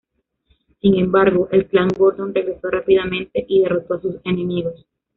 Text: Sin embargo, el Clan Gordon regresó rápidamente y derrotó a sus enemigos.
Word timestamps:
Sin 0.81 0.95
embargo, 0.95 1.47
el 1.51 1.67
Clan 1.67 1.89
Gordon 1.95 2.33
regresó 2.33 2.71
rápidamente 2.71 3.45
y 3.47 3.61
derrotó 3.61 3.93
a 3.93 4.01
sus 4.01 4.15
enemigos. 4.23 4.87